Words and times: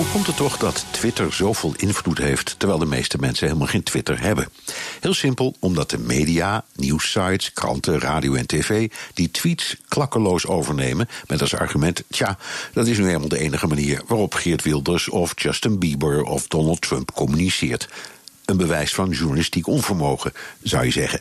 Hoe 0.00 0.08
komt 0.08 0.26
het 0.26 0.36
toch 0.36 0.56
dat 0.56 0.84
Twitter 0.90 1.32
zoveel 1.32 1.74
invloed 1.76 2.18
heeft 2.18 2.54
terwijl 2.58 2.80
de 2.80 2.86
meeste 2.86 3.18
mensen 3.18 3.46
helemaal 3.46 3.66
geen 3.66 3.82
Twitter 3.82 4.20
hebben? 4.20 4.48
Heel 5.00 5.14
simpel, 5.14 5.56
omdat 5.58 5.90
de 5.90 5.98
media, 5.98 6.64
nieuwssites, 6.76 7.52
kranten, 7.52 7.98
radio 7.98 8.34
en 8.34 8.46
tv 8.46 8.90
die 9.14 9.30
tweets 9.30 9.76
klakkeloos 9.88 10.46
overnemen 10.46 11.08
met 11.26 11.40
als 11.40 11.54
argument: 11.54 12.02
tja, 12.10 12.38
dat 12.72 12.86
is 12.86 12.98
nu 12.98 13.06
helemaal 13.06 13.28
de 13.28 13.38
enige 13.38 13.66
manier 13.66 14.02
waarop 14.06 14.34
Geert 14.34 14.62
Wilders 14.62 15.08
of 15.08 15.32
Justin 15.36 15.78
Bieber 15.78 16.22
of 16.22 16.46
Donald 16.46 16.80
Trump 16.80 17.12
communiceert. 17.12 17.88
Een 18.44 18.56
bewijs 18.56 18.94
van 18.94 19.10
journalistiek 19.10 19.66
onvermogen, 19.66 20.32
zou 20.62 20.84
je 20.84 20.90
zeggen. 20.90 21.20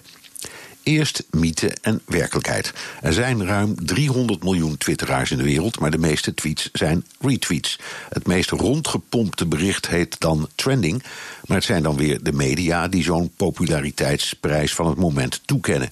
Eerst 0.83 1.23
mythe 1.31 1.75
en 1.81 2.01
werkelijkheid. 2.05 2.73
Er 3.01 3.13
zijn 3.13 3.45
ruim 3.45 3.85
300 3.85 4.43
miljoen 4.43 4.77
twitteraars 4.77 5.31
in 5.31 5.38
de 5.38 5.43
wereld, 5.43 5.79
maar 5.79 5.91
de 5.91 5.97
meeste 5.97 6.33
tweets 6.33 6.69
zijn 6.73 7.05
retweets. 7.19 7.80
Het 8.09 8.27
meest 8.27 8.49
rondgepompte 8.49 9.45
bericht 9.45 9.88
heet 9.88 10.19
dan 10.19 10.49
trending, 10.55 11.03
maar 11.45 11.58
het 11.58 11.66
zijn 11.66 11.83
dan 11.83 11.95
weer 11.95 12.23
de 12.23 12.33
media 12.33 12.88
die 12.88 13.03
zo'n 13.03 13.31
populariteitsprijs 13.36 14.73
van 14.73 14.88
het 14.88 14.97
moment 14.97 15.41
toekennen. 15.45 15.89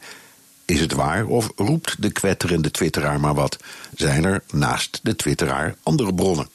Is 0.65 0.79
het 0.79 0.93
waar 0.93 1.25
of 1.25 1.51
roept 1.55 2.01
de 2.01 2.11
kwetterende 2.11 2.71
twitteraar 2.71 3.19
maar 3.19 3.35
wat? 3.35 3.57
Zijn 3.95 4.25
er 4.25 4.43
naast 4.51 4.99
de 5.03 5.15
twitteraar 5.15 5.75
andere 5.83 6.13
bronnen? 6.13 6.49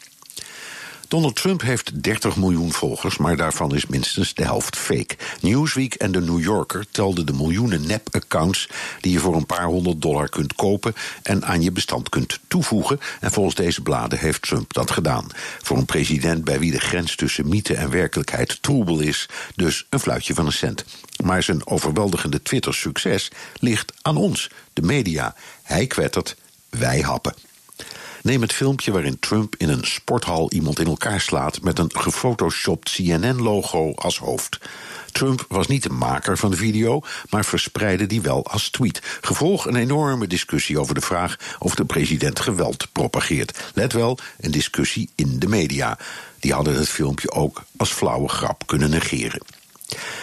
Donald 1.13 1.37
Trump 1.37 1.63
heeft 1.63 2.03
30 2.03 2.37
miljoen 2.37 2.73
volgers, 2.73 3.17
maar 3.17 3.37
daarvan 3.37 3.75
is 3.75 3.87
minstens 3.87 4.35
de 4.35 4.43
helft 4.43 4.77
fake. 4.77 5.17
Newsweek 5.41 5.95
en 5.95 6.13
de 6.13 6.21
New 6.21 6.41
Yorker 6.41 6.87
telden 6.91 7.27
de 7.27 7.33
miljoenen 7.33 7.87
nep-accounts 7.87 8.69
die 9.01 9.13
je 9.13 9.19
voor 9.19 9.37
een 9.37 9.47
paar 9.47 9.65
honderd 9.65 10.03
dollar 10.03 10.29
kunt 10.29 10.55
kopen 10.55 10.95
en 11.23 11.45
aan 11.45 11.63
je 11.63 11.73
bestand 11.73 12.09
kunt 12.09 12.39
toevoegen. 12.49 13.01
En 13.21 13.33
volgens 13.33 13.55
deze 13.55 13.83
bladen 13.83 14.19
heeft 14.19 14.43
Trump 14.43 14.73
dat 14.73 14.91
gedaan. 14.91 15.27
Voor 15.63 15.77
een 15.77 15.85
president 15.85 16.45
bij 16.45 16.59
wie 16.59 16.71
de 16.71 16.81
grens 16.81 17.17
tussen 17.17 17.49
mythe 17.49 17.75
en 17.75 17.91
werkelijkheid 17.91 18.63
troebel 18.63 19.01
is, 19.01 19.29
dus 19.55 19.87
een 19.91 20.01
fluitje 20.01 20.35
van 20.35 20.47
een 20.47 20.53
cent. 20.53 20.85
Maar 21.25 21.43
zijn 21.43 21.67
overweldigende 21.67 22.43
Twitter-succes 22.43 23.31
ligt 23.55 23.93
aan 24.03 24.17
ons, 24.17 24.51
de 24.73 24.83
media. 24.83 25.35
Hij 25.63 25.87
kwettert, 25.87 26.37
wij 26.69 27.01
happen. 27.01 27.35
Neem 28.23 28.41
het 28.43 28.53
filmpje 28.53 28.93
waarin 28.93 29.19
Trump 29.19 29.55
in 29.57 29.69
een 29.69 29.85
sporthal 29.85 30.51
iemand 30.51 30.79
in 30.79 30.87
elkaar 30.87 31.21
slaat 31.21 31.63
met 31.63 31.79
een 31.79 31.91
gefotoshopt 31.95 32.93
CNN-logo 32.93 33.93
als 33.95 34.19
hoofd. 34.19 34.59
Trump 35.13 35.45
was 35.49 35.67
niet 35.67 35.83
de 35.83 35.89
maker 35.89 36.39
van 36.39 36.51
de 36.51 36.57
video, 36.57 37.01
maar 37.31 37.45
verspreidde 37.45 38.07
die 38.07 38.21
wel 38.21 38.47
als 38.47 38.71
tweet. 38.71 39.19
Gevolg 39.21 39.67
een 39.67 39.77
enorme 39.77 40.27
discussie 40.27 40.81
over 40.81 40.95
de 40.95 41.01
vraag 41.01 41.37
of 41.59 41.75
de 41.75 41.85
president 41.85 42.41
geweld 42.41 42.93
propageert. 42.93 43.71
Let 43.75 43.93
wel, 43.93 44.19
een 44.41 44.51
discussie 44.51 45.11
in 45.15 45.39
de 45.39 45.49
media. 45.49 45.99
Die 46.41 46.53
hadden 46.53 46.75
het 46.75 46.89
filmpje 46.89 47.31
ook 47.31 47.63
als 47.77 47.91
flauwe 47.91 48.29
grap 48.29 48.67
kunnen 48.67 48.91
negeren. 48.91 49.62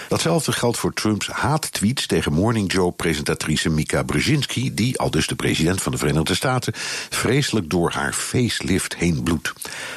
Datzelfde 0.07 0.51
geldt 0.51 0.77
voor 0.77 0.93
Trumps 0.93 1.27
haattweets 1.27 2.05
tegen 2.05 2.33
Morning 2.33 2.71
Joe-presentatrice 2.71 3.69
Mika 3.69 4.03
Brzezinski, 4.03 4.73
die, 4.73 4.99
al 4.99 5.11
dus 5.11 5.27
de 5.27 5.35
president 5.35 5.81
van 5.81 5.91
de 5.91 5.97
Verenigde 5.97 6.35
Staten, 6.35 6.73
vreselijk 7.09 7.69
door 7.69 7.91
haar 7.91 8.13
facelift 8.13 8.95
heen 8.95 9.23
bloedt. 9.23 9.53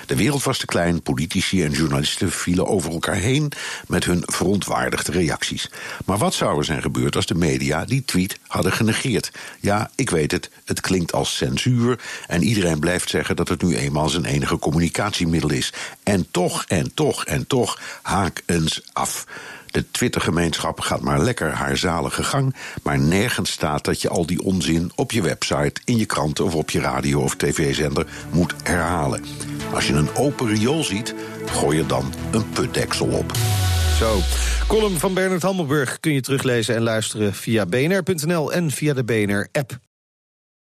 De 0.06 0.16
wereld 0.16 0.42
was 0.42 0.58
te 0.58 0.66
klein, 0.66 1.02
politici 1.02 1.62
en 1.62 1.70
journalisten 1.70 2.32
vielen 2.32 2.66
over 2.66 2.92
elkaar 2.92 3.14
heen 3.14 3.52
met 3.86 4.04
hun 4.04 4.22
verontwaardigde 4.24 5.12
reacties. 5.12 5.70
Maar 6.04 6.18
wat 6.18 6.34
zou 6.34 6.58
er 6.58 6.64
zijn 6.64 6.82
gebeurd 6.82 7.16
als 7.16 7.26
de 7.26 7.34
media 7.34 7.84
die 7.84 8.04
tweet 8.04 8.38
hadden 8.46 8.72
genegeerd? 8.72 9.30
Ja, 9.60 9.90
ik 9.94 10.10
weet 10.10 10.32
het, 10.32 10.50
het 10.64 10.80
klinkt 10.80 11.12
als 11.12 11.36
censuur 11.36 12.00
en 12.26 12.42
iedereen 12.42 12.80
blijft 12.80 13.10
zeggen 13.10 13.36
dat 13.36 13.48
het 13.48 13.62
nu 13.62 13.76
eenmaal 13.76 14.08
zijn 14.08 14.24
enige 14.24 14.58
communicatiemiddel 14.58 15.50
is. 15.50 15.72
En 16.02 16.26
toch, 16.30 16.64
en 16.68 16.94
toch, 16.94 17.24
en 17.24 17.46
toch, 17.46 17.80
haak 18.02 18.42
eens 18.46 18.80
af. 18.92 19.26
De 19.72 19.90
Twittergemeenschap 19.90 20.80
gaat 20.80 21.00
maar 21.00 21.20
lekker 21.20 21.50
haar 21.50 21.76
zalige 21.76 22.22
gang, 22.22 22.54
maar 22.82 22.98
nergens 22.98 23.50
staat 23.50 23.84
dat 23.84 24.00
je 24.00 24.08
al 24.08 24.26
die 24.26 24.42
onzin 24.42 24.92
op 24.94 25.12
je 25.12 25.22
website, 25.22 25.80
in 25.84 25.96
je 25.96 26.06
kranten 26.06 26.44
of 26.44 26.54
op 26.54 26.70
je 26.70 26.80
radio 26.80 27.20
of 27.20 27.36
tv-zender 27.36 28.06
moet 28.30 28.54
herhalen. 28.62 29.24
Als 29.74 29.86
je 29.86 29.92
een 29.92 30.14
open 30.14 30.48
riool 30.48 30.84
ziet, 30.84 31.14
gooi 31.46 31.78
er 31.78 31.86
dan 31.86 32.12
een 32.32 32.50
putdeksel 32.50 33.06
op. 33.06 33.32
Zo, 33.98 34.18
column 34.66 34.98
van 34.98 35.14
Bernard 35.14 35.42
Hammelburg 35.42 36.00
kun 36.00 36.12
je 36.12 36.20
teruglezen 36.20 36.74
en 36.74 36.82
luisteren 36.82 37.34
via 37.34 37.66
bnr.nl 37.66 38.52
en 38.52 38.70
via 38.70 38.94
de 38.94 39.04
BNR-app. 39.04 39.78